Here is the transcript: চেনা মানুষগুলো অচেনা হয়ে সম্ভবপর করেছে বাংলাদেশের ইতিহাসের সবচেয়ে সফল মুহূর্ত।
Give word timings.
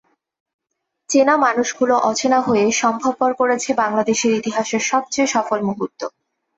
চেনা 1.09 1.35
মানুষগুলো 1.37 1.95
অচেনা 2.09 2.39
হয়ে 2.41 2.65
সম্ভবপর 2.81 3.29
করেছে 3.39 3.69
বাংলাদেশের 3.73 4.31
ইতিহাসের 4.39 4.83
সবচেয়ে 4.91 5.27
সফল 5.27 5.59
মুহূর্ত। 5.67 6.01